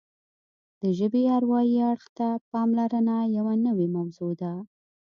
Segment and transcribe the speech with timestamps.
[0.81, 4.53] د ژبې اروايي اړخ ته پاملرنه یوه نوې موضوع ده